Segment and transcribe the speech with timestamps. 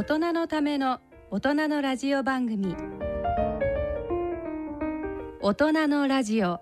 [0.00, 0.98] 大人のための
[1.30, 2.74] 大人のラジオ番組。
[5.42, 6.58] 大人のラジオ。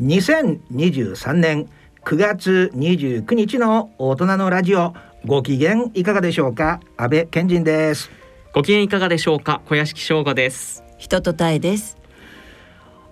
[0.00, 1.68] 2023年
[2.04, 4.94] 9月29日の大人のラジオ。
[5.26, 6.78] ご機嫌いかがでしょうか？
[6.96, 8.12] 安倍健人です。
[8.54, 9.60] ご機嫌いかがでしょうか？
[9.66, 10.84] 小屋敷翔吾です。
[10.98, 11.98] 人とたえです。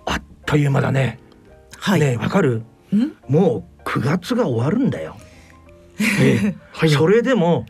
[0.05, 1.19] あっという間だね。
[1.77, 2.01] はい。
[2.01, 2.63] ねえわかる？
[2.95, 3.17] ん？
[3.29, 5.17] もう9月が終わるんだよ、
[6.73, 6.91] はい。
[6.91, 7.65] それでも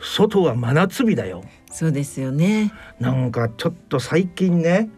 [0.00, 1.44] 外は真夏日だよ。
[1.70, 2.72] そうですよね。
[2.98, 4.90] なんかちょっと最近ね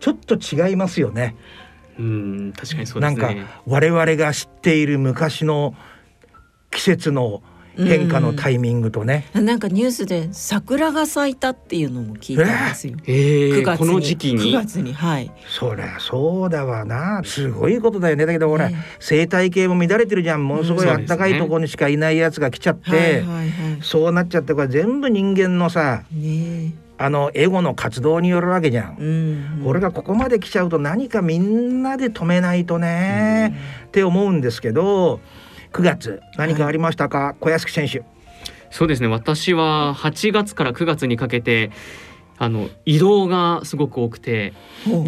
[0.00, 1.36] ちょっと違いますよね。
[1.98, 5.74] うん確かにそうなんかですね我々が知っている昔の
[6.70, 7.42] 季節の
[7.76, 12.96] 変化のタイミングとね、なんかニュースで桜が咲いたっていうのも聞いたんですよ。
[13.06, 14.92] えー、9月この時期に？9月に。
[14.92, 15.30] はい。
[15.48, 17.22] そりゃそうだわな。
[17.24, 18.26] すごいことだよね。
[18.26, 20.46] だけどほら、ね生態系も乱れてるじゃん。
[20.46, 20.90] ものすごいうん。
[20.90, 23.24] あったかいところにしかいないやつが来ちゃって。
[23.82, 28.96] そうなっちゃってこれ全部人間のさねあのエゴの活動によるわけじゃん。
[29.00, 29.02] え。。
[29.02, 29.62] うん。
[29.64, 33.56] これがここまで来ちゃうと何かみんなで止めないとね、
[33.86, 35.20] って思うんですけど
[35.72, 38.02] 9月何かありましたか、小安選手。
[38.70, 39.08] そうですね。
[39.08, 41.70] 私は8月から9月にかけて
[42.38, 44.54] あの移動がすごく多くて。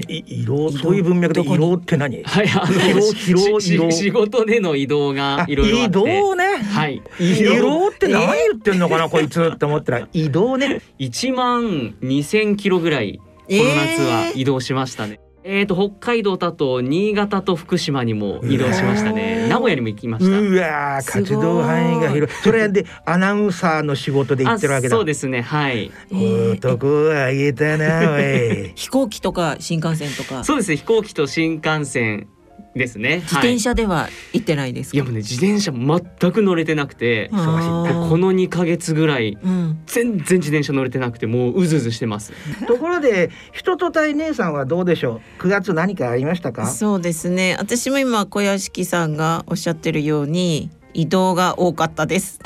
[0.06, 2.22] 移動そういう文脈で移動って何？
[2.24, 5.98] はいあの仕事での移動があいろいろあって。
[5.98, 6.44] 移動ね。
[6.58, 7.02] はい。
[7.18, 10.08] 移動って何言ってんのかな、 こいつって思ったら。
[10.12, 10.83] 移動ね。
[10.98, 15.18] 1万2000キロぐらいこの夏は移動しましたね。
[15.18, 15.31] えー、
[15.67, 19.48] と北海道だと新潟と福島にも移動しましたうね。
[19.48, 20.41] 名古屋にも行きました。
[20.41, 22.37] うわ活動範囲が広い。
[22.43, 24.95] それでアナウンサーの仕事で行ってるわけだ。
[24.95, 25.43] あそうですね。
[25.43, 25.91] はい。
[26.11, 26.53] えー。
[26.53, 28.73] 男はあげたなおい。
[28.77, 30.45] 飛行機とか新幹線とか。
[30.45, 30.77] そうですね。
[30.77, 32.29] 飛行機と新幹線
[32.75, 34.97] ですね自転はい、車では行ってないですか？
[34.97, 39.79] いやもうね自転車全く乗れてなくてこの2ヶ月ぐらいうん。
[39.86, 42.33] 全然自転車乗れてなくてもううずうずしてます
[42.67, 46.67] ところで人と対姉さんはどうでしょう？9月何かありましたか？
[46.67, 47.57] そうですね。
[47.58, 52.41] 私も今小屋敷さんがおっしゃってるように移動が多かったです。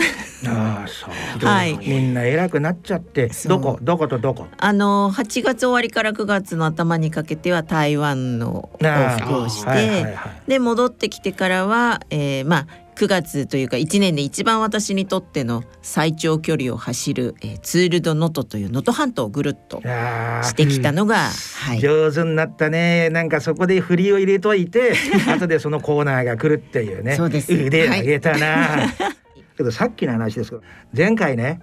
[0.47, 1.47] ああそう。
[1.47, 4.47] はいみんな偉くなっちゃってどこどことどこ？
[4.59, 10.15] あの8月終わりから9月の頭にかけては台湾の往復をして、はいはいはい。
[10.47, 23.11] で戻ってきてからは、えーまあ9月というか1年で一番私にとっての最長距離を走る、えーツール・ド・ノトという能登半島をぐるっとしてきたのが、はい、上手になったね。
[23.11, 24.95] なんかそこで振りを入れといて
[25.29, 27.17] 後でそのコーナーが来るっていうね。
[27.17, 27.53] そうです。
[27.53, 28.89] 腕上げたな、
[29.59, 30.63] けどさっきの話ですけど
[30.97, 31.61] 前回ね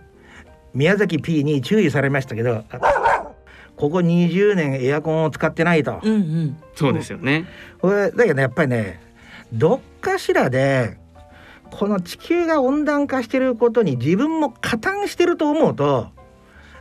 [0.75, 2.79] 宮崎 P に注意されましたけどあ
[3.75, 7.45] ここ20年エアコンを使ってないと、うんうん、そうですよね。
[7.79, 8.99] これだけどやっぱりね
[9.51, 10.97] どっかしらで
[11.71, 16.07] この地球が温暖化してることに自分も加担してると思うと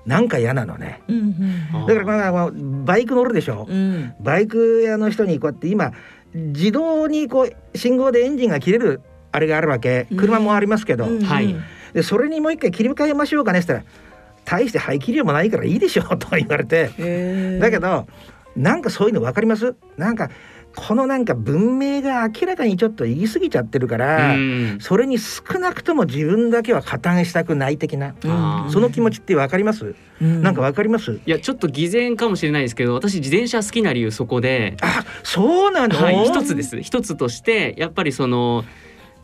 [0.04, 1.02] なんか嫌なのね。
[1.08, 4.14] うんうんだからこのバイク乗るでしょ、うん。
[4.20, 5.92] バイク屋の人にこうやって今
[6.34, 9.00] 自動にこう信号でエンジンが切れる
[9.30, 10.06] あれがあるわけ。
[10.10, 10.16] うん。
[10.18, 11.54] 車もありますけど、うんはい。
[11.92, 13.92] でそれにもう一回切り替えましょうかねって言ったら
[14.44, 17.58] 大して排気量もないからいいでしょとか言われて。
[17.60, 18.06] だけど
[18.56, 19.74] なんかそういうの分かります？
[19.96, 20.30] なんか
[20.74, 24.78] このなんか文明が明らかにちょっと言い過ぎちゃってるかうら、ん。
[24.80, 28.14] それに少なくとも自分だけは加担したくない的な、
[28.70, 30.42] その気持ちって分かります、うん。
[30.42, 31.20] なんか分かります？
[31.26, 34.76] いやちょっと偽善かもしれないですけど私自転車好きな理由そこで。
[34.80, 36.80] あそうなの、はい、一つです。
[36.80, 38.64] 一つとしてやっぱりその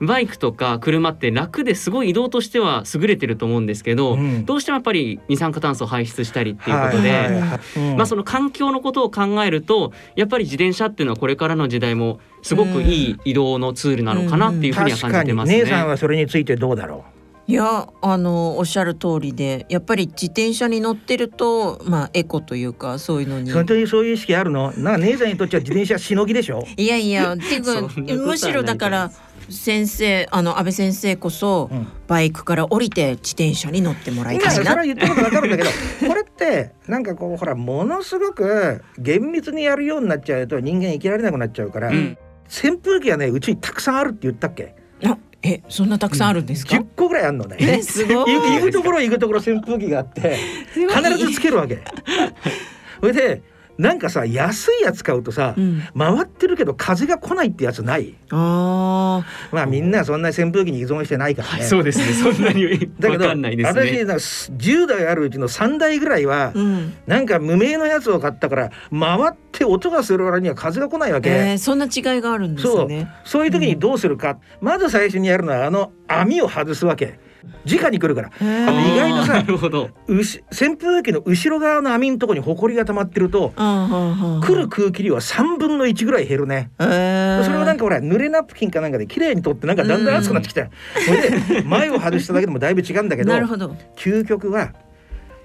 [0.00, 4.44] バイクとか車って楽ですごい移動としては優れてると思うんですけど、うん。
[4.44, 15.58] どうしてもやっぱり二酸化炭素を排出したりっていうことで、はいはいはいうんまあその環境のことを考えるとやっぱり自転車っていうのはこれからの時代もすごくいい移動のツールなのかなっていうふうには感じてますね。
[15.60, 15.64] 確かに。
[15.64, 17.04] 姉さんはそれについてどうだろ
[17.48, 23.50] いやあのおっしゃる通りでやっぱり自転車に乗ってるとまあエコというかそういうのうに。
[23.52, 24.70] 本当にそういう意識あるの？
[24.76, 26.62] なんか姉さんにとっては自転車しのぎでしょ？
[26.76, 27.80] いやいや ていうか
[28.26, 29.10] むしろだから
[29.50, 31.86] 先生あの安倍先生こそ、うん。
[32.06, 34.76] バイクから降りて自転車に乗ってもらいたいな。
[34.76, 35.70] は言ったことわかるんだけど
[36.08, 42.16] これってなんかこうほらものすごく厳密にやるようになっちゃうと人間生きられなくなっちゃうから、うん。
[42.48, 44.74] 扇風機はねうちにたくさんあるって言ったっけ？
[45.04, 47.56] あえそんなたくさんあるんですか、10個ぐらいあるのね。
[47.60, 48.32] えすごい。
[48.34, 50.36] 行くところ行くところ扇風機があって
[50.74, 51.78] 必ずつけるわけ。
[53.00, 53.42] それで
[53.78, 58.14] なんかさ安いやつ買うとさ、うん、回ってるけど風が来ないってやつない？
[58.30, 62.06] あまあみんなそんな扇風機に依存してないからね、はい、そうですね。
[62.12, 63.98] そんなにだけどわかんないです私ね。
[63.98, 72.88] なんか10台あるうちの3台ぐらいはあ、うん、なんか無名のやつを買ったから回って音がする割には風が来ないわけ、えー、そんな違いがあるんですそう。
[72.88, 73.08] ね。
[73.24, 77.20] そういう時にどうするか、まず最初にやるのはあの網を外すわけ
[77.64, 79.90] 直に来るから意外とさあーなるほど。
[80.06, 86.70] うし扇風機の後ろ側の網のところに埃が溜まってるとあ来る空気量は3分の1ぐらい減るね。
[86.78, 90.70] えー、それをなんかほら濡れナプキンかなんかで綺麗に取ってなんかだんだん熱くなってきたよ。
[91.04, 93.74] それで前を外しただけでもだいぶ違うんだけどなるほど。
[93.96, 94.72] 究極は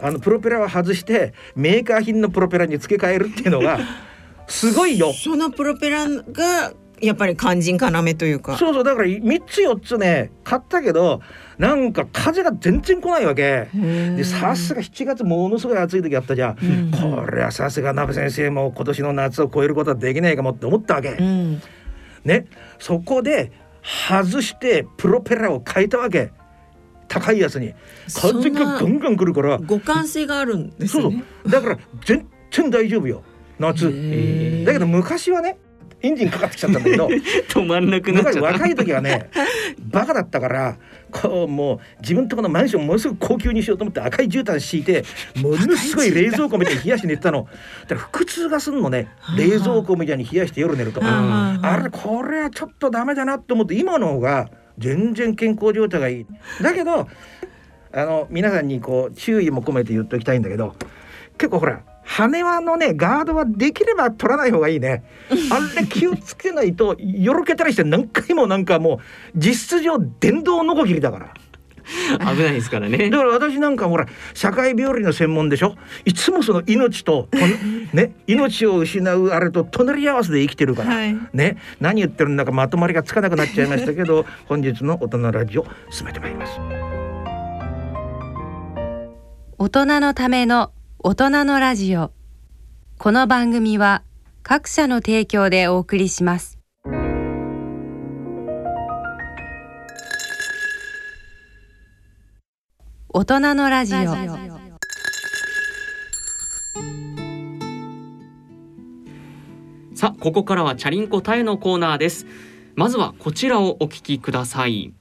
[0.01, 3.79] あのプロペラを外してメーカー品のプロペラに付け替えるっていうのが
[4.47, 5.13] すごいよ。
[5.13, 8.57] そのプロペラがやっぱり肝心要というか。
[8.57, 11.21] そうそうだから3つ4つね買ったけど
[11.57, 13.67] なんか風が全然来ないわけ。
[13.73, 16.57] でさすが7月ものすごい暑い時あったじゃん。
[16.61, 16.91] うん。
[16.91, 21.09] これはさすが鍋先生も今年の夏を超えることはできないかもって思ったわけ。
[21.09, 21.61] うん、
[22.25, 22.47] ね。
[22.79, 23.51] そこで
[23.83, 26.31] 外してプロペラを変えたわけ。
[27.07, 27.73] 高いやつに。
[28.13, 29.59] 風がガンガン来るから。
[29.59, 31.23] 互換性があるんですそうね。
[31.43, 31.51] そう。
[31.51, 33.23] だから全然大丈夫よ。
[33.59, 33.85] 夏。
[34.65, 35.57] だけど昔はね
[36.03, 37.07] エンジンかかってきちゃったんだけど
[37.47, 39.29] 止まんなくなっちゃ若い時はね
[39.79, 40.77] バカだったから
[41.11, 45.05] こうもう自分とこのマンションものすごく高級にしようと思って赤い絨毯敷いて
[45.37, 47.47] ものすごい冷蔵庫みたいに冷やして寝てたの。
[47.87, 49.07] だから腹痛がすんのね。
[49.37, 51.01] 冷蔵庫みたいに冷やして夜寝ると。
[51.03, 56.25] あれこれはちょっとダメだなって思って今の方が全然健康状態がいい。
[56.61, 57.07] だけど
[57.93, 60.75] あの皆さんにこう注意も込めて言っておきたいんだけど
[61.37, 65.03] 結構ほら羽輪のねガードはできれば取らない方がいいね。
[65.51, 68.99] あれ気をつけないとよろけたりして何回もなんかも
[69.33, 71.33] う実質上電動ノコギリだから。
[72.19, 73.09] 危ないですからね。
[73.09, 73.17] だ。
[73.17, 75.75] から私なんかほら社会病理の専門でしょ？
[76.05, 77.37] いつもその命とと
[77.95, 81.17] ね 命を失うあれと隣り合わせで生きてるから、はい。
[81.33, 86.53] ね何言ってるんだかまとまりがつかなくなっちゃいましたけど 本日の大人ラジオ進めてまいります。
[89.57, 90.71] 大人のための
[91.05, 92.13] 大人のラジオ
[92.97, 94.03] この番組は
[94.41, 96.59] 各社の提供でお送りします
[103.09, 104.13] 大人のラジオ
[109.93, 112.25] さあここからはチャリンコタエのコーナーです。
[112.75, 114.93] まずはこちらをお聞きください。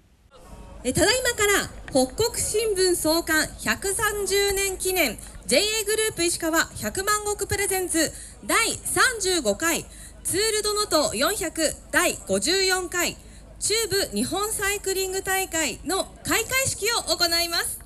[0.84, 5.16] えただいまから北国新聞創刊130年記念
[5.46, 8.12] JA グループ石川100万石プレゼンツ
[8.46, 9.84] 第35回
[10.22, 13.16] ツールドノト400第54回
[13.58, 17.80] 中部日本サイクリング大会の開会式を行います。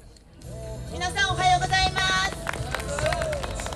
[0.93, 2.37] 皆さんおはようございます、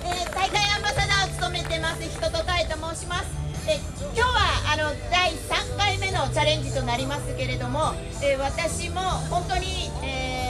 [0.05, 3.25] えー大会アンバサダーを務めてます人とたえと申します。
[3.67, 3.79] え
[4.15, 7.93] 今日はあの第3回目のチャレンジとなりますけれども、
[8.23, 10.40] えー私も本当に、えー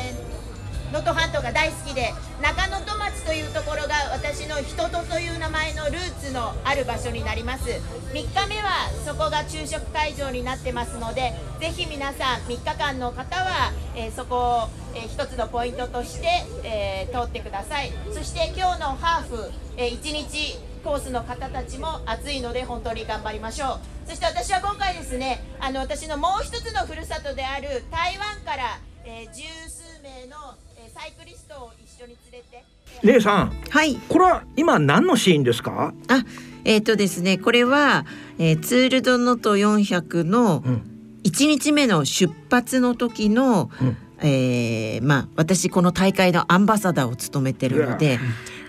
[0.92, 7.70] 能登半島が大好きで中能登町というところが私の人とという名前のルーツのある場所になります。
[8.14, 16.28] 3日目はそこが昼食会場になってますのでぜひ皆さん3日間の方は、えーそこを、えー一つのポイントとして、
[16.64, 17.92] えー通ってください。
[18.14, 24.10] そして今日のハーフ、え1日コースの方たちも暑いので本当に頑張りましょう。
[24.10, 30.56] そして私は今回ですねあの私のもう一つのふるさとである台湾から、えー十数名の、
[30.94, 32.64] サイクリストを一緒に連れて、
[33.04, 33.96] えー姉さんはい。
[34.10, 35.94] これは今何のシーンですか？
[36.08, 36.24] あ、
[36.66, 38.06] えっ、とですね、これは、
[38.38, 40.82] えーツールドノート400のうん
[41.24, 48.20] 1日目の出発の時の、うんえーまあ私この大会のアンバサダーを務めてるのうで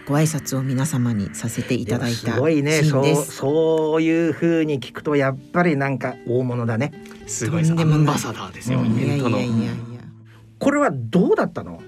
[0.06, 3.16] ご挨拶を皆様にさせていただいたすごいねそう。
[3.24, 6.92] そういう風に聞くとやっぱりなんか大物だね
[7.26, 7.76] すごいです。
[7.76, 8.80] でもないンバサダーですよ。
[8.80, 9.58] うんイベントのいやいやい。
[9.60, 9.74] やいや。
[10.58, 11.82] これはどうだったの？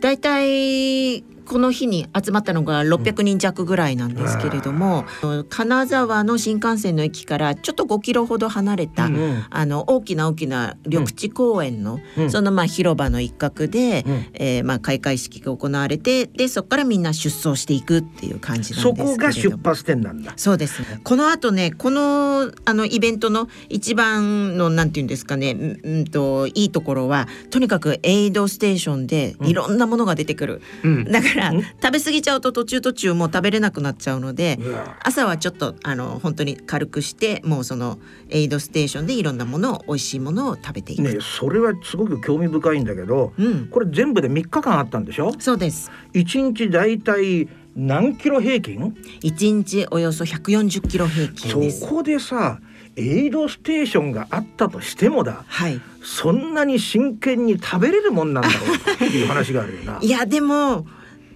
[0.00, 5.06] 大体この日に集まったのが600人弱ぐらいなんですけれども、
[5.48, 9.44] 金沢の新幹線の駅からちょっと5キロほど離れた、うん。
[9.48, 12.30] あの大きな大きな緑地公園の、うん。
[12.30, 14.26] そのまあ広場の一角で、うん。
[14.34, 19.10] えーまあ開会式が行われてでそこからみんな出走していくっていう感じなんですけそれども。
[19.12, 20.34] こが出発点なんだ。
[20.36, 21.00] そうですね。
[21.02, 30.62] この後ね、このあのイベントの一番のなんていうんですかね、うんうんといいところはとにかくエイドステーションでいろんなものが出てくる。
[30.84, 31.04] うん。
[31.04, 31.62] だからうん。
[31.62, 34.58] 食べ過ぎちゃうと途中途中もう食べれなくなっちゃうので。
[35.02, 43.68] 朝はちょっとあの本当に軽くしてもうそのエイドステーションでいろんなものを美味しいものを食べていく、ねそれはすごく興味深いんだけどうん。
[43.68, 45.90] これ全部で3日間あったんでしょそうです。
[46.14, 48.96] 1日だいたい何キロ平均？
[49.22, 51.80] 一日およそ140キロ平均です。
[51.80, 52.60] そこでさ
[52.96, 55.80] エイドステーションがあったとしてもだはい。
[56.02, 59.98] そんなに真剣に食べれるもんなんだろうっていう話があるよな。
[60.02, 60.86] いやでも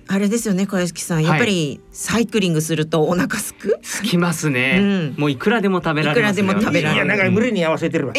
[0.09, 1.25] あれですよね小屋敷さん。
[1.25, 5.15] やっぱりサイクリングするとお腹すく、つきますね、うん。
[5.19, 6.45] もういくらでも食べられますよ。
[6.47, 8.15] いくらでも食べられるいやなんか無理に合わせてるわ。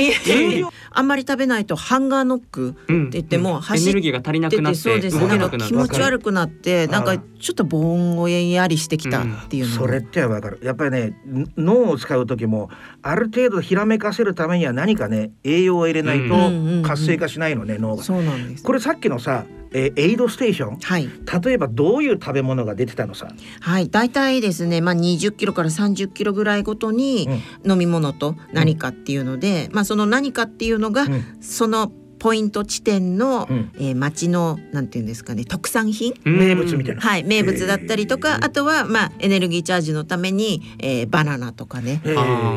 [0.91, 3.07] あんまり食べないとハンガーノックうん。
[3.07, 5.71] って言ってもエ走っネルギーが足りなくなってそうです動けなくなる。
[5.71, 10.59] 気持ち悪くなってなんかあちょっとぼんごやりしてきたっていうのそれってわかる。
[10.61, 12.69] やっぱりねん脳を使う時も
[13.01, 18.03] ある程度ひらめかせるためには何かね栄養を入れないうんうんうんうんと活性化しないのね脳が。
[18.03, 18.63] そうなんです。
[18.63, 20.77] これさっきのさ、えーエイドステーション？
[20.79, 21.09] はい。
[21.43, 23.27] 例えばどういう食べ物が出てたのさ？
[23.63, 23.89] はい。
[23.89, 27.29] 大体ですねまあ20キロから30キロぐらいごとに
[27.65, 31.37] 飲み物と何かっていうので、まあその何かっていうのが、うん。
[31.39, 31.89] その
[32.23, 33.71] ポイント地点の、うん。
[33.75, 36.13] えー町のなんていうんですかね特産品？
[36.25, 36.39] うん。
[36.39, 37.01] 名物みたいな。
[37.01, 42.01] はい名物だったりとかあとはまあエネルギーチャージのために、えーバナナとかね。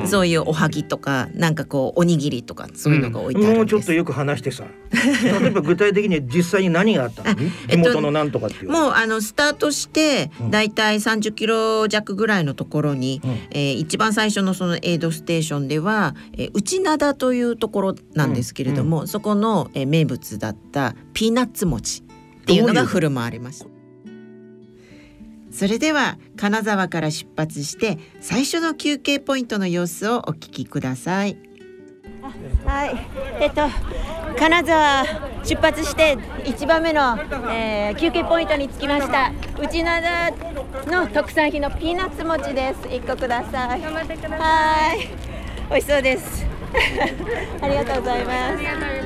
[0.06, 4.64] そういうおはぎとかなんかこうおにぎりとかそういうのが置いてあるんです、もうちょっとよく話してさ。
[5.40, 7.30] 例えば具体的に実際に何があったの？
[7.30, 7.34] あ
[7.68, 8.70] 地元のなんとかっていう。
[8.70, 10.50] もうあのスタートしてうん。
[10.52, 13.30] だいたい30キロ弱ぐらいのところに、うん。
[13.50, 22.04] えー一番最初のそのエイドステーションでは、えー内灘というところなんですけれども、そこの、えー名物だったピーナッツ餅っ
[22.44, 23.66] ていうのが振る舞われました。
[25.50, 31.38] それでは金沢から出発して最初の休憩ポイントの様子をお聞きください。
[32.64, 32.96] はい、
[33.40, 33.62] えっと
[34.38, 35.04] 金沢
[35.44, 37.16] 出発して一番目の、
[37.50, 39.32] えー休憩ポイントに着きました。
[39.58, 40.34] 内灘
[40.90, 42.88] の特産品のピーナッツ餅です。
[42.88, 43.80] 一個ください。
[43.80, 44.38] 頑張ってください。
[44.38, 45.08] はい、
[45.70, 46.46] 美味しそうです。
[47.62, 49.05] ありがとうございます。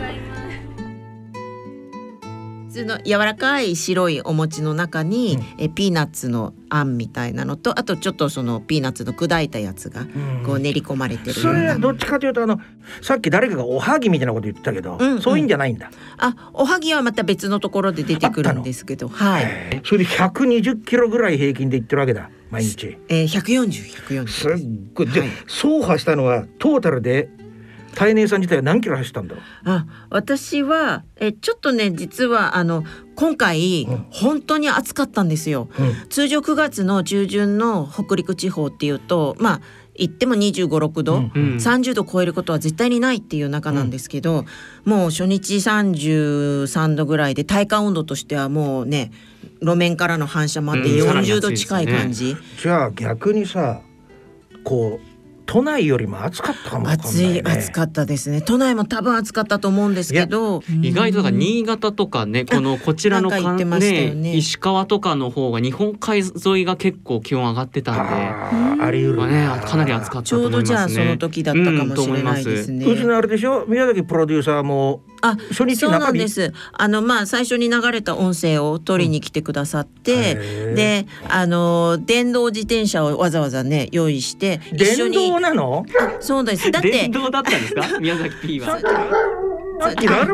[2.71, 10.45] 普通の柔らかい白いお餅の中に、えピーナッツのあんみたいなのとあとちょっとそのピーナッツの砕いたやつがうん。
[10.47, 12.61] こう練り込まれてるそれはどっちかというとあの
[13.03, 15.21] さっき誰かがおはぎみたいなこと言ってたけど、うんうん。
[15.21, 22.99] そういうんじゃないんだ、あおはぎはまた別のところで出てくるんですけどはい、それで120キロぐらい平均でいってるわけだ毎日。
[23.09, 24.53] えー、140、140すっ
[24.95, 25.09] ごい。
[25.09, 25.31] で、はい。
[25.49, 27.31] 走破したのはトータルで
[28.01, 29.45] 大姉さん自体は何キロ走ったんだろう？
[29.67, 32.83] あ私はえちょっとね実はあの
[33.15, 34.07] 今回、うん。
[34.11, 35.69] 本当に暑かったんですよ。
[35.79, 36.09] うん。
[36.09, 39.61] 通常9月の中旬の北陸地方っていうとまあ
[39.95, 41.33] 行っても2 5 6度、うん。
[41.35, 41.57] うん。
[41.57, 44.47] 30度超えることは絶対にないっていう中なんですけど、
[44.87, 49.13] もう初日33度ぐらいで体感温度としてはもうね
[49.61, 51.07] 路面からの反射もあってうん。
[51.07, 53.83] さらに40度近い感じ、じゃあ逆にさ
[54.65, 55.10] こう
[55.53, 58.41] 都内よりも暑かったかもわかん暑ない、暑かったですね。
[58.41, 60.63] 都内も多分暑かったと思うんですけど。
[60.81, 64.15] 意外とだか新潟とかねこのこちらのかね。
[64.15, 68.01] ね石川とかの方が日本海沿いが結構気温上がってたんで。
[68.83, 70.57] あり得るまあねかなり暑かったちと思いますね。
[70.57, 72.87] ょうどじゃあその時だったかもしれないですね。
[72.87, 73.67] うちのあれでしょ？
[73.67, 76.53] 宮崎プロデューサーもあ初日そうなんです。
[76.73, 80.75] あのまあ最初に流れた音声を取りに来てくださって、へー。
[80.75, 85.17] であの電動自転車をわざわざね用意して一緒に。
[85.17, 85.85] 電動なの？
[86.21, 86.71] そうです。
[86.71, 87.99] だって電動だったんですか？
[87.99, 88.79] 宮崎 P は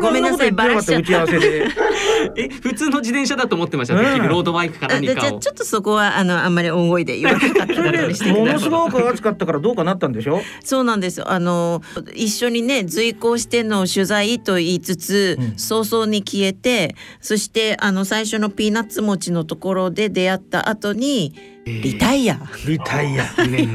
[0.01, 1.23] ごめんなさいそんなこと言った。
[2.35, 4.01] え普通の自転車だと思ってましたうん。
[4.05, 8.33] 結局ロードバイクかあでじ何かをちょっとそこはあのあんまり大声で言わなかったそことれにしてください。
[8.35, 10.41] で ものすごく暑かったからどうかなったんでしょ？
[10.63, 11.81] そうなんですあの
[12.13, 15.53] 一緒にね随行しての取材と言いつつ、うん。
[15.57, 21.33] 早々に消えてそしてあの最初のピーナッツ餅のところで出会った後に
[21.65, 23.25] リタイア、リタイア。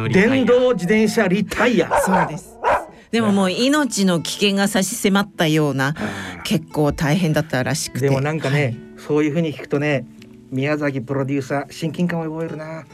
[0.08, 1.90] 電動自転車リタイア。
[2.00, 2.56] そうです
[3.12, 5.94] でももう命の危険が差し迫ったような
[6.44, 8.08] 結構大変だったらしくて。
[8.08, 10.06] でもなんかね、そういう風に聞くとね
[10.50, 12.84] 宮崎プロデューサー親近感を覚えるな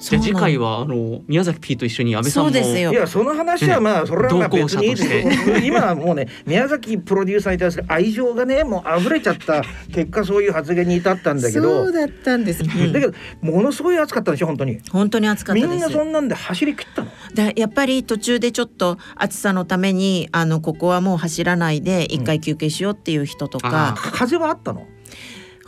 [0.00, 2.92] じゃあ次回ははあの宮崎 P と一緒に安倍さんもそうですよ。
[2.92, 5.58] いやその話はまあそれはまあ別にいいですよ。
[5.58, 12.92] 今はもうね宮崎プロデューサーに対する愛情がねもう溢れちゃった結果そういう発言に至ったんだけそどうだったんです、うん。
[12.92, 14.80] だけどものすごい暑かったでしょ本当に。
[14.90, 15.68] 本当に暑かったです。
[15.68, 17.10] みんなそんなんで走り切ったの？
[17.34, 24.86] でやっぱり途中でちょっと暑さのためにあのここはもう走らないで一回休憩しようっていう人とか、あ風はあったの？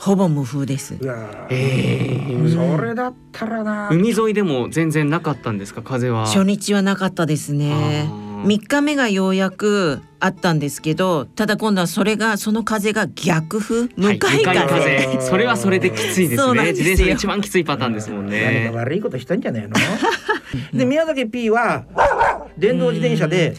[0.05, 0.95] ほぼ無風です。
[1.01, 1.05] い。
[1.07, 2.77] やーえー。
[2.77, 3.89] それだったらな。
[3.93, 5.83] 海沿いでも全然なかったんですか？
[5.83, 6.27] 風は。
[6.27, 7.73] 初日はなかったですね。
[7.73, 8.33] あー。
[8.45, 13.89] 3日目がようやくあったんですけどただ今度はそれがその風が逆風？
[13.97, 14.57] 向かい風,、向かい
[15.07, 15.21] 風。
[15.23, 16.73] それはそれできついですね。
[16.73, 19.77] 自転車が一番きついパターンですもん何ねか悪いことしたんじゃないの？
[20.75, 21.85] で宮崎 P は
[22.59, 23.55] 電動自転車で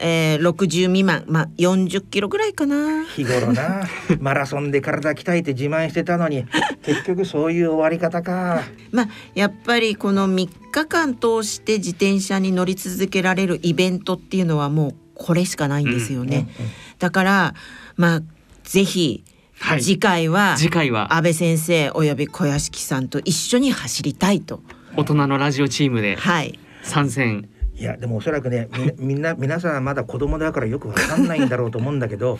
[0.00, 3.04] えー、60未満まあ40キロぐらいかな。
[3.04, 3.82] 日頃な
[4.20, 6.44] マラソンで体鍛えて自慢してたのに
[6.82, 8.62] 結局そういう終わり方か。
[8.92, 17.54] まあやっぱりこの3日間通して自転車に乗り続けられるイベントっていうのはもうこれしかないんですよね、うんうんだから
[17.96, 18.22] まあ
[18.64, 19.22] ぜひ
[19.60, 19.82] はい。
[19.82, 21.14] 次回は次回は。
[21.14, 24.62] 安倍先生および小屋敷さんと一緒に走りたいと。
[24.96, 26.58] 大人のラジオチームではい。
[26.82, 28.68] 参戦いやでもおそらくね
[28.98, 32.38] みみんな 皆さんはまだ子供だからよくわかんないんだろうと思うんだけど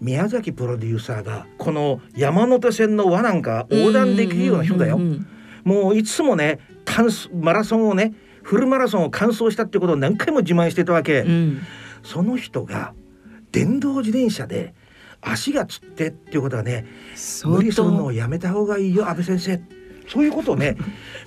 [0.00, 5.00] 宮崎プロデューサーがこの山手線の輪なんか横断できるような人だよ。
[5.64, 6.60] もういつもね
[7.34, 11.58] マラソンをねフルマラソンを完走したってことを何回も自慢してたわけ、うん。
[12.02, 12.94] その人が
[13.52, 14.74] 電動自転車で
[15.20, 16.86] 足がつってっていうことはね
[17.44, 19.60] 無理するのをやめた方がいいよ安倍先生。
[20.08, 20.76] そういうことをね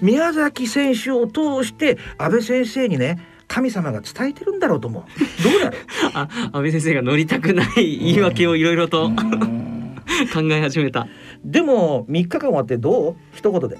[0.01, 3.19] 宮崎選手を通して安倍先生にね
[3.53, 5.03] 神様が伝えてるんだろうと思う。
[5.43, 5.81] どうだろう？
[6.13, 9.09] あ安倍先生が乗りたくない言い訳をいろいろと
[10.33, 11.07] 考え始めた。
[11.43, 13.15] でも3日間終わってどう？
[13.33, 13.77] 一言で。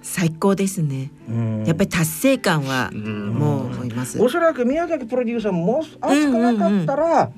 [0.00, 1.10] 最高ですね。
[1.28, 1.64] うん。
[1.66, 3.28] やっぱり達成感はうん。
[3.34, 4.20] もう思います。
[4.20, 7.30] おそらく宮崎プロデューサーももし熱くなかったら、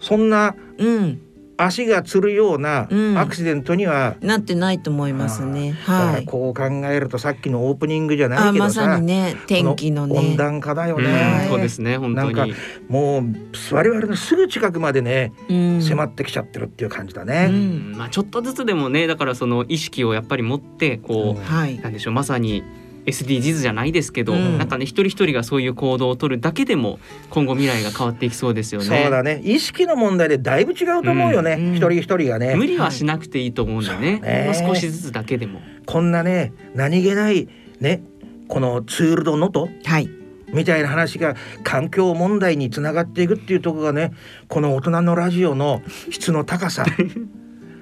[0.00, 1.20] そんなうん
[1.56, 3.18] 足がつるようなうん。
[3.18, 5.72] アクシデントには、なってないと思いますね。
[5.72, 6.26] だかはい。
[6.26, 11.04] らこう考えるとさっきのオープニングじゃないけどささにね天気のこ温ね暖化だようん。
[11.04, 12.54] ね、そうですね本当なんかに
[12.88, 13.24] もう
[13.72, 15.82] 我々のすぐ近くまでね、うん。
[15.82, 17.46] 迫ってきちゃってるっていう感じだうね。
[17.48, 17.92] ん。
[17.96, 21.78] まあちょっとずつでもねだからその意識をやっぱり持ってこう、はい。
[21.78, 22.62] なんでしょうまさに
[23.06, 24.58] SDGs じゃないですけど、うん。
[24.58, 26.98] なんかね一人一人がそういう行動を取るだけでも
[27.30, 29.02] 今後未来が変わっていきそうですよね。
[29.02, 29.40] そうだね。
[29.44, 31.74] 意識の問題でだいぶ違うと思うよね、うん。
[31.74, 32.54] 一人一人がね。
[32.54, 34.52] 無理はしなくていいと思うんでね,、ね。
[34.56, 35.60] ほんの少しずつだけでも。
[35.86, 37.48] こんなね何気ない
[37.80, 38.02] ね
[38.48, 40.08] このツールドノトはい。
[40.52, 41.34] みたいな話が
[41.64, 44.12] 環境問題につながっていくっていうところがね
[44.48, 46.84] この大人のラジオの質の高さ。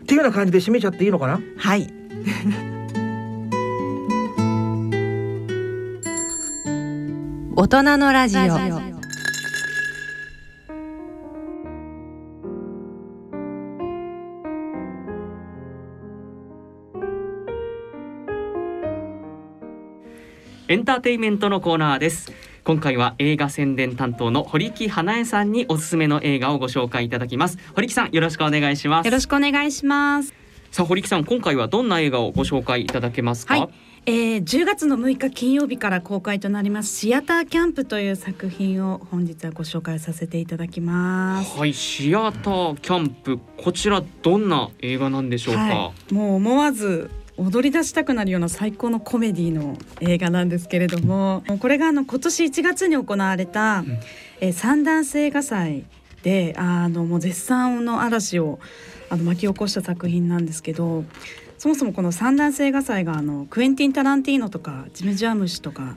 [0.02, 1.40] っていうような感じで締めちゃっていいのかな？
[1.56, 1.86] はい
[7.54, 8.40] 大人のラジオ。
[8.40, 8.46] エ
[20.76, 22.32] ンターテインメントのコーナーです。
[22.64, 27.58] 今回は映画宣伝担当の堀木花江さんにおすすめの映画をご紹介いただきます。
[27.74, 29.06] 堀木さんよろしくお願いします。
[29.06, 30.32] よろしくお願いします。
[30.70, 41.56] さあ堀木さん今回はどんな映画をご紹介いただけますか、はいえー、10月の6日金曜日から公開となりますシアターキャンプという作品を本日はご紹介させていただきます。
[41.56, 53.84] はいシアターキャンプこちらどんな映画なんでしょうか、はい、もう思わず踊り出したくなるような最高のコメディの映画なんですけれどもこれがあの今年1月に行われた、
[54.40, 55.84] えー、サンダンス映画祭
[56.24, 58.58] であのもう絶賛の嵐を
[59.10, 61.04] あの巻き起こした作品なんですけど
[61.62, 65.96] そもそもこのサンダンス映画祭があのクエンティン・タランティーノとかジム・ジャームシとか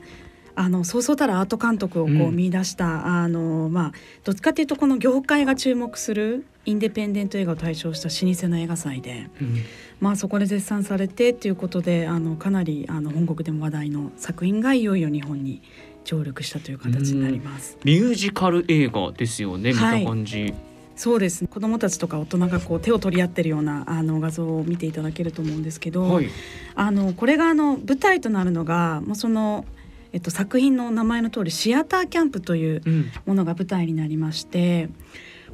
[0.53, 2.35] あのそうそうたるアート監督をこううん。
[2.35, 3.91] 見出した、あのまあ
[4.23, 9.63] どっちかというとこの業界が注目するインデペンデント映画を対象した老舗の映画祭で、うん。
[9.99, 15.63] まあ、そこで絶賛されてっていうことであのかなりあの本国でも話題の作品がいよいよ日本に
[16.03, 17.79] 上陸したという形になります。
[17.83, 20.05] ミュージカル映画ですよね見たはい。
[20.05, 20.53] 感じ、
[20.95, 21.41] そうです。
[21.41, 26.29] ね子どもたちとか大人がこう手を取り合ってるようなあの画像を見ていただけると思うんですけど、はい。
[26.75, 29.65] あのこれがあの舞台となるのがもうその、
[30.13, 33.11] えっと、作品の名前の通りシアターキャンプといううん。
[33.25, 34.89] ものが舞台になりまして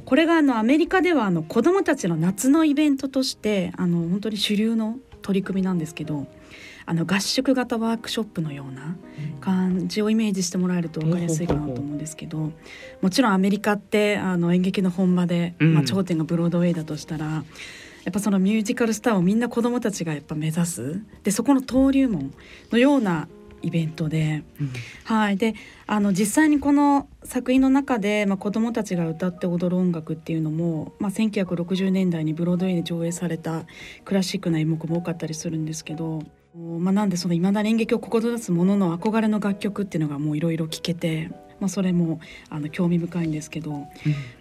[0.04, 6.26] これがあのアメリカではあの子どもたちの夏のイベントとしてあの本当に主流の取り組みなんですけど
[6.86, 8.96] あの合宿型ワークショップのような
[9.40, 12.52] 感じをイメージしてもらえると分かりやすいかなと思うんですけど
[13.00, 15.74] もちろんアメリカってあの演劇の本場で、うん。
[15.74, 17.44] まあ、頂点がブロードウェイだとしたら。
[18.04, 21.00] やっぱそのミュージカルスターをみんな子どもたちがやっぱ目指す。
[21.22, 22.34] でそこの登竜門
[22.72, 23.28] のような
[23.62, 24.42] イベントで、
[25.04, 25.54] はい、で
[25.86, 33.64] あの実際にこの作品の中で、まあ、子どもたちが歌って踊る音楽っていうのも、まあ、1960年代にブロードウェイで上映された
[34.04, 36.22] クラシックな演目も多かったりするんですけど、
[36.54, 41.30] まあ、なんでそのいまだに演劇を志す者の憧れの楽曲っていうのがもういろいろ聴けて。
[41.62, 42.18] まあ、それも
[42.50, 43.86] あの興味深いんですけど、ま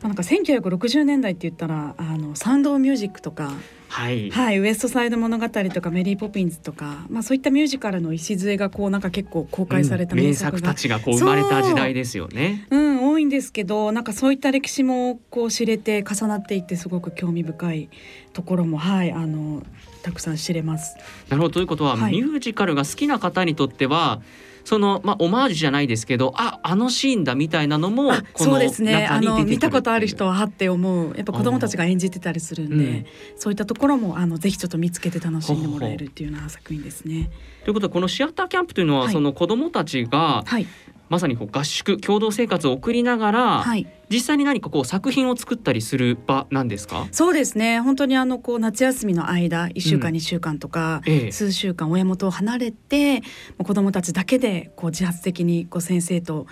[0.01, 3.51] あ、なんか1960年代って言ったらあのサウンドミュージックとか
[3.89, 12.65] はい、はい、ウエストサイド物語とかメリー・ポピンズとか、まあ、そういったミュージカルの礎がこうなんか結構公開されたうん名名作が、作たちがこう生まれた時代ですよね。
[12.71, 17.89] うん、多いんですけどなんかそういった歴史もこう知れて重なっていってすごく興味深い
[18.33, 19.61] ところもはいあの
[20.01, 20.95] たくさん知れます。
[21.29, 21.53] なるほど。
[21.55, 22.13] ということは、はい。
[22.13, 24.21] ミュージカルが好きな方にとっては
[24.63, 29.07] そのまあオマージュじゃないですけどああのシーンだみたいなのもそうですね。
[29.07, 31.13] あの見たことある人ははって思う。
[31.15, 33.05] やっぱ子供たちが演じてたりするんで、うん。
[33.37, 37.31] そういったところもあのぜひちょっと見つけて楽しんでもらえるっていうような作品ですね。
[37.63, 39.13] ということでこのシアターキャンプというのは、はい。
[39.13, 40.67] その子どもたちがはい
[41.11, 43.85] まさにこう合宿共同生活を送りながら、はい。
[44.09, 47.07] 実際に何かこう作品を作ったりする場なんですか？
[47.11, 47.79] そうですね。
[47.81, 50.15] 本当にあのこう夏休みの間1週間、うん。
[50.15, 51.31] 2週間とか、ええ。
[51.31, 53.21] 数週間親元を離れて
[53.57, 56.47] 子どもたちだけでこう自発的にこう先生と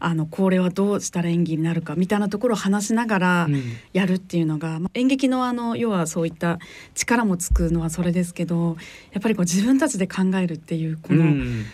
[0.00, 3.62] あのこれはどうしたら演技になるかみたいなところを話しながらうん。
[3.92, 6.58] やるっていうのが、まあ演劇のあの要はそういった
[6.94, 8.76] 力もつくのはそれですけど
[9.12, 11.64] やっぱりこう自分たちで考えるっていうこの、うん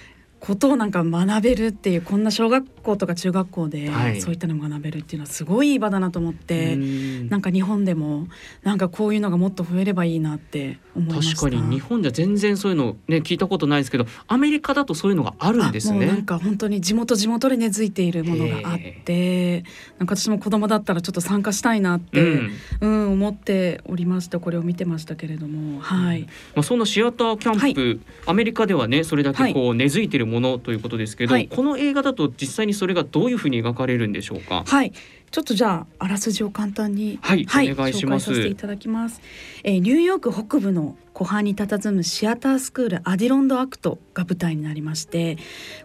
[0.40, 4.20] ことをなんか学べるっていうこんな小学校とか中学校ではい。
[4.20, 7.28] そういったのを学べるっていうのはすごいいい場だなと思って、うん。
[7.28, 8.28] なんか日本でも
[8.62, 11.40] なんかこういうのがもっと増えればいいなって思いました。
[11.40, 11.76] 確かに。
[11.76, 16.22] 日本じゃ全然そういうのね聞いたことないですけどアメリカだとそういうのがあるんですあもうなんね。
[16.22, 19.64] か本当に地元地元で根付いているものがあって
[19.98, 22.50] なんか私も子供だったらちょっと参加したいなって、うん。
[22.80, 24.40] うん思っておりました。
[24.40, 25.80] これを見てましたけれども。
[25.80, 26.22] はい、
[26.54, 31.48] まあ、そんなシアターキャンプ、アメリカではねそれだけこう根付いてるものということですけど、はい。
[31.48, 34.64] この映画だと実際にそれがどういうふうに描かれるんでしょうか？
[34.66, 34.92] はい、
[35.30, 37.46] ちょっとじゃああらすじを簡単に、はい。
[37.70, 38.30] お願いします。
[38.30, 39.20] 紹介させていただきます、
[39.64, 45.36] えーニューヨーク北部の湖畔に佇むシアタースクールアディロンドアクトが舞台になりまして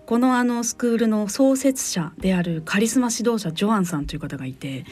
[0.05, 4.85] このあのスクールの創設者であるカリスマ指導者ジョアンさんという方がいて、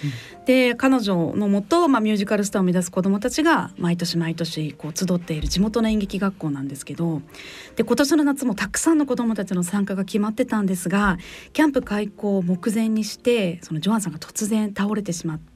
[0.45, 7.21] で彼女のもと、まあ、ミュージカルスターを目指す子どもたちが毎年毎年こう集っている地元の演劇学校なんですけど
[7.77, 11.17] で今年の夏もたくさんの子どもたちの参加が決まってたんですが
[11.53, 15.52] キャンプ開校を目前にしてそのジョアンさんが突然倒れてしまって、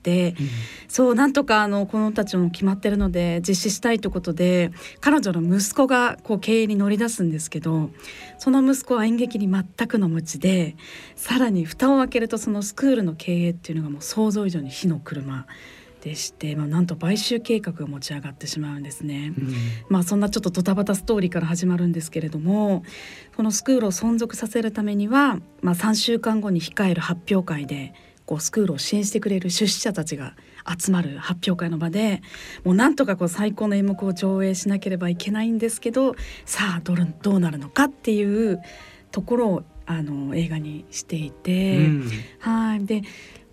[0.88, 7.90] そうなんとかあのこの子たちも決まってるので実施したいということで彼女の息子がこう経営に乗り出すんですけど
[8.38, 10.76] その息子は演劇に全くの無知で
[11.16, 15.46] さらに蓋を開けるとそのスクールの経営っていうのがもう想像以上に火の車
[16.02, 19.34] でして、まあ、なんと買収計画が持ち上がってしまうんですね。
[19.90, 22.84] まあそんなちょっとドタバタストーリーから始まるんですけれども
[23.36, 27.94] このスクールを存続させるためには、まあ、3週間後に控える発表会で
[28.28, 30.36] こうスクールを支援してくれる出資者たちが
[30.78, 32.22] 集まる発表会の場で
[32.66, 36.14] もうなんとかこう最高の演目を上映しなければいけないんですけど
[36.46, 38.62] さあどうどうなるのかっていう
[39.12, 41.78] ところをあの映画にしていて。
[41.78, 42.10] うん
[42.40, 43.02] はいで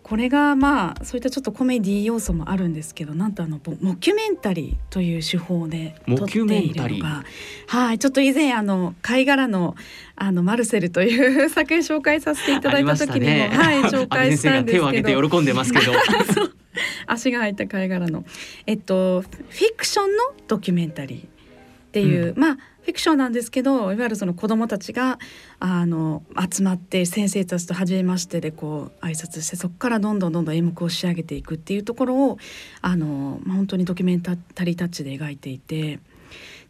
[0.04, 6.98] これがまあそういったちょっとコメディ要素もあるんですけどなんとあのボモキュメンタリーという手法で撮ってモキュメいンタリー。
[6.98, 7.24] るのが
[7.68, 9.74] はいちょっと以前あの貝殻の
[10.14, 15.92] あのマルセルという作品紹介させていただいた時にも、はい紹介したんですけど手を挙げて喜んでますけど。
[17.06, 18.24] 足が入った貝殻の
[18.66, 21.26] えっとフィクションのドキュメンタリーっ
[21.92, 25.18] ていう、まあフィクションなんですけどいわゆるその子どもたちが
[25.58, 32.38] あの集まって先生たちと初めましてでこう挨拶してそこからどんどんどんどん演目を仕上げていくっていうところを
[32.82, 35.98] あの、まあ、本当にドキュメンタリータッチで描いていてっ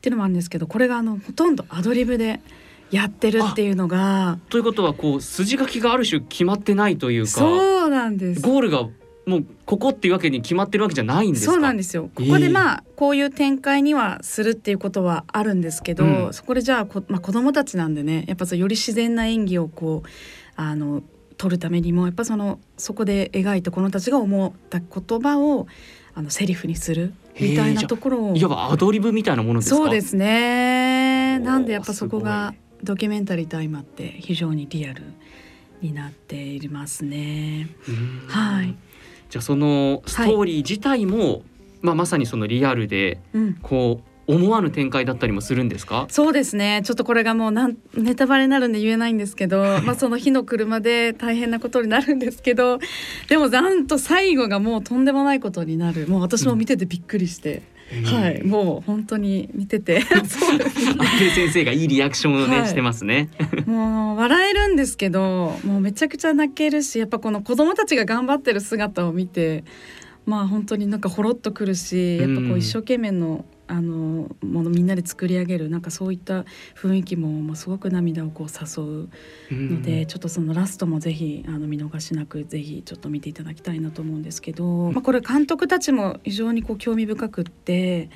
[0.01, 2.41] ていうのもあるんですけどこれがあのほとんどアドリブで
[2.93, 8.41] やってるっていうのがということはこう筋書きがある種決まってないというかそうなんです。
[8.41, 8.89] ゴールが
[9.27, 11.53] もうここっていうわけに決まってるわけじゃないんですか？
[11.53, 12.11] そうなんですよ。
[12.15, 16.33] ここでまあ、こういう展開にはするっていうことはあるんですけど、うん。
[16.33, 20.09] そこでじゃあこ、まあ、子供たちなんでねやっぱそうより自然な演技をこう
[20.57, 21.03] あの
[21.37, 25.67] 取るためにもやっぱそのそこで描いた子供たちが思った言葉を
[26.15, 29.77] あのセリフにするみたいなところをいわばアドリブみたいなものですか？
[29.77, 31.41] そうですね。
[31.41, 35.03] なんでやっぱそこがすドキュメンタリーと相まって非常にリアル
[35.81, 37.69] になっていますね。
[37.89, 38.29] うん。
[38.29, 38.77] はい、
[39.35, 41.43] じゃあそのストーリー自体も、
[41.83, 43.55] まあまさにそのリアルでうん。
[43.55, 46.07] こう思わぬ展開だったりもするんですか？
[46.09, 46.83] そうですね。
[46.85, 52.79] ちょっとこれがもうなんネタバレになるんで言えないんですけど、 まあその火の車で大変なことになるんですけど
[53.29, 56.07] でもなんと最後がもうとんでもないことになる。
[56.09, 57.63] もう私も見ててびっくりして、
[58.05, 58.43] はい。
[58.43, 60.01] もう本当に見てて。
[61.35, 62.69] 先生がいいリアクションをね、はい。
[62.69, 63.29] してますね。
[63.67, 69.65] もう笑えるんですけどもうめちゃくちゃ泣けるしやっぱこの子供たちが頑張ってる姿を見て
[70.27, 72.53] まあ本当になんかほろっとくるしやっぱこうん。
[72.55, 76.45] う一生懸命のあのものみんなで作り上げるなんかそういった
[76.77, 79.09] 雰囲気ももうすごく涙をこう誘う
[79.51, 88.11] ので、ちょっとそのラストもぜひあの見逃しなくぜひちょっと見ていただきたいなと思うんですけど、まあ、これ監督たちも非常にこう興味深くって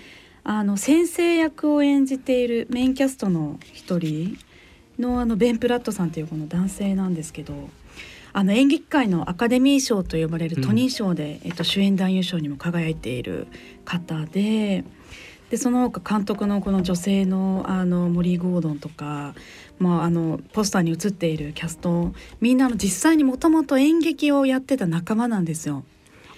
[0.45, 4.37] あの先生役を演じているメインキャストの一人
[4.99, 7.71] のあのベン・プラットさんというこの男性なんですけど
[8.33, 13.47] あの演劇界のアカデミー賞と呼ばれるトニー賞で、えっと、主演男優賞にも輝いている
[13.85, 14.85] 方で
[15.51, 19.35] でその他監督のこの女性のあのモリー・ゴードンとか、
[19.79, 25.85] まあ、あのポスターに写っているキャストみんなの実際にもともと演劇をやってた仲間なんですよ。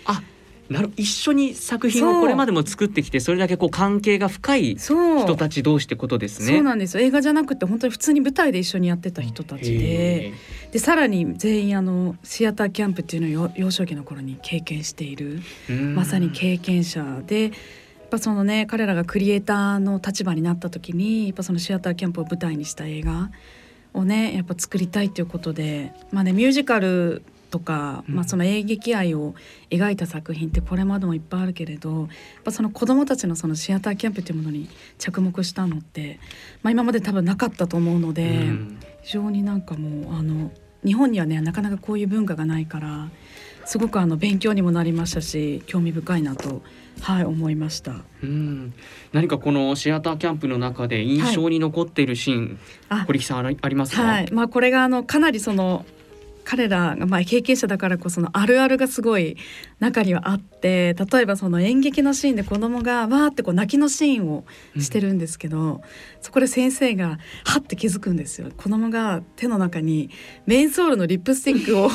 [0.05, 0.23] あ
[0.71, 6.47] なる一緒に作品をこれまでも作ってきてそれだけこう関係が深い人たち同士ってことですね。
[6.47, 7.03] そうなんですよ。
[7.03, 10.27] 映画じゃなくて本当に普通に舞台で一緒にやってた人たちで。
[10.29, 10.33] へ
[10.71, 15.43] でさらに全員あのシアターキャンプっていうのを幼幼少期の頃に経験している。
[15.97, 17.51] まさに経験者で
[18.11, 23.31] ぱそのね彼らがクリエイターの立場になった時にやっぱそのシアターキャンプを舞台にした映画
[23.95, 28.15] をねやっぱ作りたいということでまあねミュージカルとか、うん。
[28.15, 29.35] まあ、その演劇愛を
[29.71, 32.09] 描いた作品ってこれまでもいっぱいあるけれどやっ
[32.45, 34.69] ぱその子どもたちのそのシアターキャンプというものに
[34.99, 36.19] 着目したのって、
[36.63, 38.79] まあ、今まで多分なかったと思うので、うん。
[39.03, 40.51] 非常になんかもうあの
[40.85, 43.09] 日本にはねなかなかこういう文化がないから
[43.71, 46.61] すごくあの勉強にもなりましたし興味深いなと
[47.03, 48.03] はい思いました。
[48.21, 48.75] うん。
[49.13, 53.05] 何かこのシアターキャンプの中で印象に残っているシーン、あ。
[53.07, 55.87] 堀木さんありますか、はい、まあこれがあのかなりその
[56.43, 59.37] 彼らがまあ経験者だからこそのあるあるがすごい
[59.79, 64.45] 中にはあって例えばその演劇のシーンで子供がわーってこう泣きのシーンを
[64.81, 65.81] してるんですけど、
[66.21, 68.49] そこで先生がはって気づくんですよ。
[68.57, 70.11] 子供が手の中に
[70.45, 71.89] メンソールのリップスティックを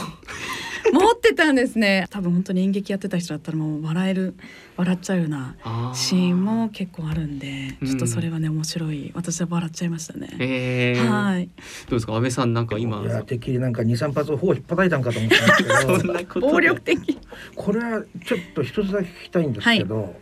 [0.93, 2.07] 持ってたんですね。
[2.09, 4.35] 多分本当に演劇やってた人だったらもう笑える
[4.77, 5.55] 笑っちゃうような
[5.93, 9.11] シーンも結構あるんでうんちょっとそれはね面白い。
[9.15, 10.29] 私は笑っちゃいましたね。
[10.39, 11.07] えー。
[11.07, 11.45] はい。
[11.45, 11.51] ど
[11.89, 12.13] うですか？
[12.15, 13.01] 安倍さんなんか今。
[13.01, 16.39] いやてっきりなんか23発頬引っ叩いたんかと思ったんですけど。
[16.51, 17.17] 暴力的。
[17.55, 20.15] これはちょっと一つだけ聞きたいんですけど、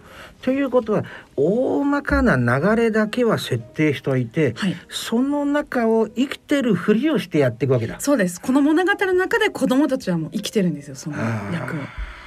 [0.43, 1.05] ということは
[1.37, 7.99] 大まかな流れだけは設定しておいて、はいその中を生きてるふりをしてやっていくわけだ。
[7.99, 11.17] そうですこの物語の中で子供たちはもう生きてるんですよその
[11.53, 11.79] 役を。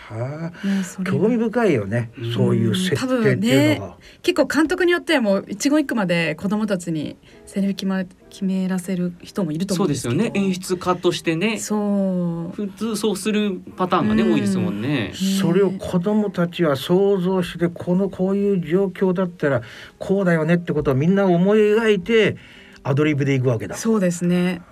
[0.08, 1.04] はあ。
[1.04, 3.96] 興味深いよね、そういう設定っていうのが。
[4.22, 10.30] 結構監督によってはもう一言一句まで子供たちにセリフ決,、ま、決めらせる人もいると思そううんでよですすけどね。
[10.34, 11.58] 演出家としてね。
[11.58, 12.54] そう。
[12.54, 14.32] 普通そうするパターンがねうん。
[14.34, 15.12] 多いですもんね。
[15.40, 19.62] それを子供たちは想像してこのこういう状況だったら
[19.98, 22.36] こうだよねってことをみんな思い描いて
[22.84, 23.74] アドリブでいくわけだ。
[23.74, 24.62] そうですね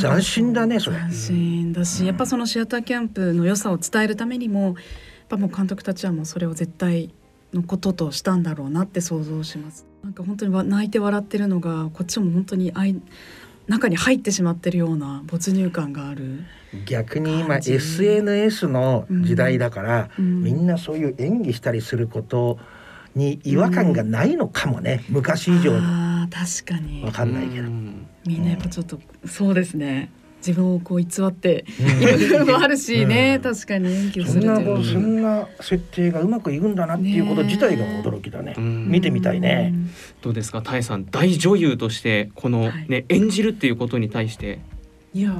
[0.00, 0.96] 斬新だねそれ。
[0.98, 4.74] 斬新だしやっぱそのシアターキャンプの良さを伝えるためにもやっ
[5.28, 7.12] ぱもう監督たちはもうそれを絶対
[7.52, 9.86] のこととしたんだろうなって想像します。
[10.02, 13.00] なんか本当にわ泣いて笑ってるのがこっちも本当にあい
[13.66, 16.44] 中に入ってしまってるような没入感がある、
[16.84, 20.42] 逆に今 SNS の時代だから、うん。
[20.42, 22.58] みんなそういう演技したりすること
[23.14, 25.78] に違和感がないのかもね、昔以上。
[25.78, 27.02] に確かに。
[27.02, 27.68] わかんないけど。
[28.26, 30.10] うんみんなやっぱちょっとそうですね。
[30.46, 32.02] 自分をこう偽ってうん。
[32.02, 33.54] いる部分もあるしね、うん。
[33.54, 33.92] 確かに。
[33.92, 38.54] 演技をそんなするというそんな設定がうまくいくんだなっていうこと自体が驚きだね。
[38.56, 39.74] うん見てみたいね。
[40.22, 40.62] どうですか？
[40.62, 42.86] タエさん大女優としてこのはい。
[42.88, 44.60] ね、演じるっていうことに対して。
[45.14, 45.36] いや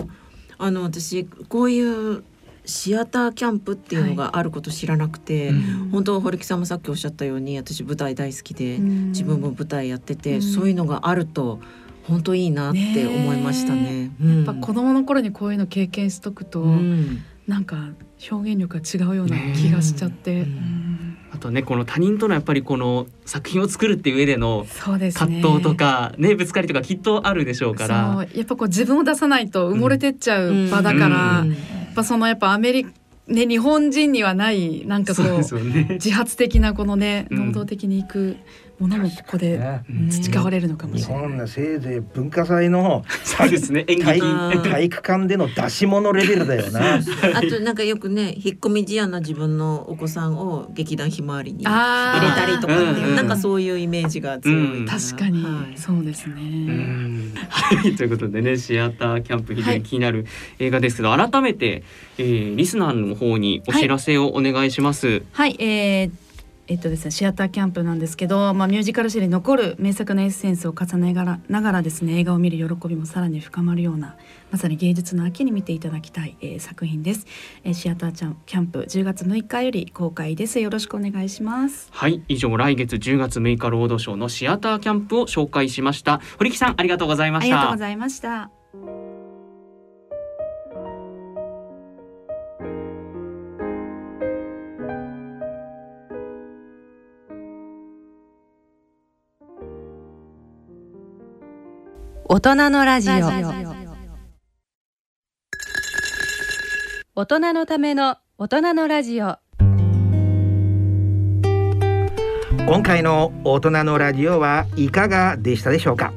[0.58, 2.24] あの私こういう
[2.64, 5.88] シアターキャンプっていうのがあること知らなくて、うん。
[5.90, 9.08] 本当堀木さんもさっきおっしゃったように私舞台大好きで、うん。
[9.10, 10.42] 自分も舞台やってて、うん。
[10.42, 11.60] そういうのがあると
[12.08, 14.10] 本当いいなって思いましたね。
[14.20, 17.24] やっぱ子供の頃にこういうの経験しとくと、うん。
[17.46, 17.76] なんか
[18.30, 21.18] 表現力が違うような気がしちゃって、ねうん。
[21.32, 28.14] あとねこの他人とのやっぱりこの作品を作るっていう上での葛藤とかねぶつかりとかきっとあるでしょうから。
[28.14, 28.28] そう。
[28.36, 31.50] やっぱこう自分を出さないと埋もれてっちゃう場だから、うん。
[31.50, 31.56] や
[31.90, 32.90] っぱそのやっぱアメリカ
[33.28, 35.86] ね日本人にはないなんかこそううですよね。
[35.90, 37.46] 自発的なこのねうん。
[37.46, 38.36] 能動的に行く
[38.78, 39.82] ものもここでね。
[39.88, 41.22] うん培われるのかも日しれない。
[41.24, 43.84] 本のせいぜい文化祭の そうですね。
[43.88, 44.68] 演体劇。
[44.68, 46.96] 体育館での出し物レベルだよな。
[47.34, 54.56] あとなんかよくね引っ込み思案な自分のお子さんを劇団ひまわりに入れたりとかっていう、うんなんかそういうイメージが強い。
[54.56, 54.84] うん。
[54.84, 55.78] な確かに、はい。
[55.78, 56.34] そうですね。
[56.36, 57.32] うん。
[57.48, 57.96] はい。
[57.96, 60.26] ということでねシアターキャンプ非常に気になる
[60.58, 61.82] 映画ですけど、改めて、
[62.18, 65.22] えー、リスナーの方にお知らせをお願いします。
[65.32, 66.25] はい、えー
[66.68, 74.16] えっとですね、シアターキャンプなんですけど、まあ、ミュージカル史に残る名作のエッセンスを重ねながらながらですね映画を見る喜びもさらに深まるような
[74.50, 77.26] まさに芸術の秋に見ていただきたい、えー作品です、
[77.62, 80.58] えーシアターチャンキャンプ10月6日より公開です。
[80.58, 81.88] よろしくお願いします。
[81.92, 86.20] はい以上来月10月6日ロードショーのシアターキャンプを紹介しました。
[86.38, 87.56] 堀木さんありがとうございました。
[87.56, 89.15] ありがとうございました
[102.28, 103.12] 大人のラジオ。
[107.14, 109.36] 大人のための大人のラジオ。
[112.66, 116.12] 今回の大人のラジオはいかがでしたでしょうか？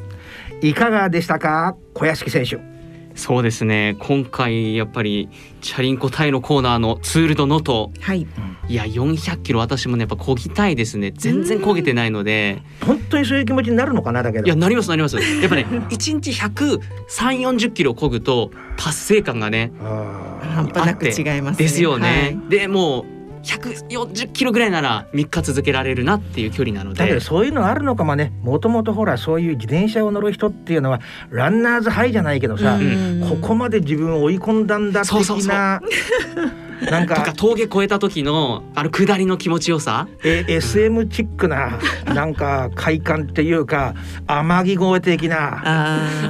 [0.63, 1.77] いかがでしたか？
[1.93, 2.57] 小屋敷選手。
[3.19, 3.97] そうですね。
[3.99, 5.27] 今回やっぱり
[5.59, 8.25] チャリンコタイのコーナーのツールドノトはい。
[8.69, 11.11] いや400キロ私もねやっぱ漕ぎたいですね。
[11.11, 12.61] 全然漕げてないので。
[12.85, 14.45] 本当にそういう気持ちになるのかなだけど。
[14.45, 15.17] いやなりますなります。
[15.17, 16.79] やっぱね 1日100、
[17.09, 21.65] 3、40キロ漕ぐと達成感がねあ半端なく違いますね。
[21.65, 22.49] ですよね、はい。
[22.49, 28.31] でもう140キロぐらいなら3日続けられるなっていう距離なのーだけでどそういうのあるのかもね。
[28.41, 30.99] もともとほらそういう自転車を乗る人っていうのは
[31.29, 33.25] ランナーズハイじゃないけどさ、うん。
[33.27, 35.51] ここまで自分を追い込んだんだ的なそうそうそう。
[36.89, 40.07] なんとかか峠越えた時のあの下りの気持ちよさ。
[40.23, 43.95] え SM チックななんか快感っていうか
[44.27, 45.61] 天城越え的な。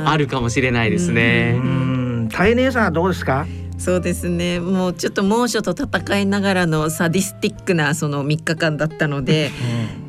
[0.06, 1.54] あるかもしれないですね。
[1.56, 2.30] うん。
[2.72, 3.46] さんはどうですか？
[3.80, 4.60] そうですね。
[4.60, 9.52] もうちょっと猛暑と戦いながらのサディスティックなその3日間だったので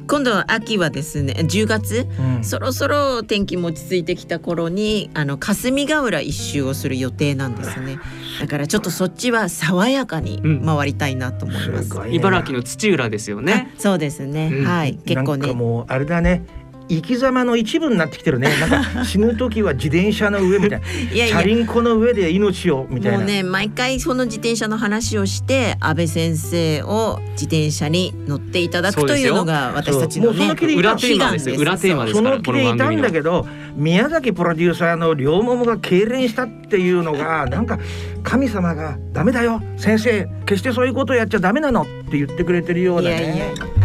[0.08, 2.44] 今度は秋はですね10月うん。
[2.44, 8.00] そろそろ天気も落ち着いてきた頃にあの霞ヶ浦一周をする予定なんですね。
[8.40, 13.72] だからちょっとそっちは爽やかに回りたいなと思います,、すごいね茨城の土浦ですよね。
[13.76, 14.64] あそうですね、うん。
[14.64, 14.94] はい。
[14.94, 15.46] 結構ね。
[15.46, 16.42] なんかもうあれだね
[16.90, 18.50] 生き様の一部になってきてるね。
[18.58, 20.86] なんか死ぬ時は自転車の上みたいな。
[21.12, 21.36] いやいや。
[21.38, 23.18] チャリンコの上で命をみたいな。
[23.18, 31.56] もうね毎回その自転車の話をして安倍先生を自転車に乗っていただくというのが私たちのねそうもうその気でいた裏テーマですよ。
[31.56, 33.30] 裏テーマですからその気でいたんだけど。
[33.30, 37.78] ど宮崎プロデューサーの両ももが痙攣したっていうのが なんか
[38.22, 39.62] 神様が「ダメだよ。
[39.76, 43.16] 先生決してそういうことをやっちゃダメなの」って言ってくれてるようだね。
[43.16, 43.79] いやいや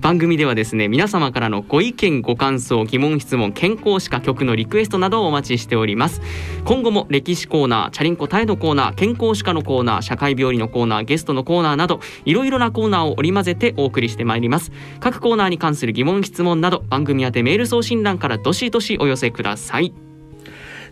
[0.00, 6.22] 番組ではですね皆様からのご意見ご感想疑問質問健康歯科曲のリクエストなどをお待ちしております。
[6.64, 14.72] 今後も歴史コーナーチャリンコタイのコーナー健康歯科のコーナー社会病理のコーナーゲストのコーナーなどいろいろなコーナーを織り交ぜてお送りしてまいります。
[15.00, 19.92] 各コーナーに関する疑問質問など番組宛てメール送信欄からどしどしお寄せください。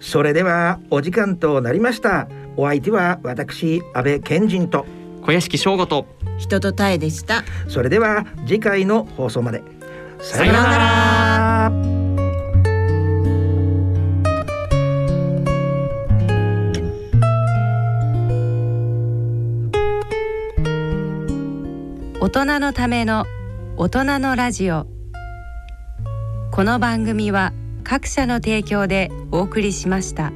[0.00, 2.28] それではお時間となりました。
[2.58, 4.97] お相手は私安倍賢人と。
[5.28, 6.06] 小屋敷翔吾と。
[6.38, 7.44] 人とタエでした。
[7.68, 9.62] それでは次回の放送まで。
[10.22, 11.70] さようなら。
[22.22, 23.26] 大人のための
[23.76, 24.86] 大人のラジオ。
[26.52, 27.52] この番組は
[27.84, 30.32] 各社の提供でお送りしました。